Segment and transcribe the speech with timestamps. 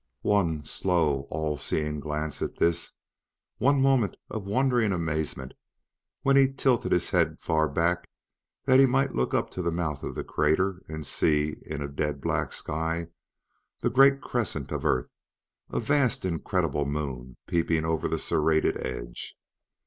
[0.25, 2.93] One slow, all seeing glance at this!
[3.59, 5.53] one moment of wondering amazement
[6.23, 8.07] when he tilted his head far back
[8.65, 11.87] that he might look up to the mouth of the crater and see, in a
[11.87, 13.09] dead black sky,
[13.81, 15.11] the great crescent of earth
[15.69, 19.37] a vast, incredible moon peeping over the serrate edge.